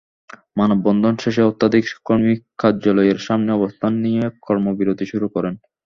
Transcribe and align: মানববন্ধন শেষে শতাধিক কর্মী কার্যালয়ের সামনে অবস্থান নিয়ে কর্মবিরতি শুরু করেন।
মানববন্ধন 0.57 1.13
শেষে 1.17 1.41
শতাধিক 1.47 1.85
কর্মী 2.05 2.33
কার্যালয়ের 2.57 3.19
সামনে 3.27 3.51
অবস্থান 3.53 3.93
নিয়ে 4.05 4.23
কর্মবিরতি 4.41 5.05
শুরু 5.11 5.27
করেন। 5.35 5.53